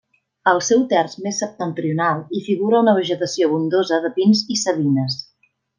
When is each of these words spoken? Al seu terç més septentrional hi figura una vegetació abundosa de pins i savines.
Al 0.51 0.61
seu 0.67 0.79
terç 0.93 1.13
més 1.25 1.41
septentrional 1.43 2.25
hi 2.33 2.41
figura 2.49 2.81
una 2.87 2.97
vegetació 3.01 3.51
abundosa 3.53 4.05
de 4.07 4.15
pins 4.19 4.47
i 4.57 4.63
savines. 4.67 5.25